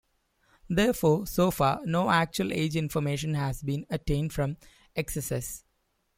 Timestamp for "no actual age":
1.85-2.75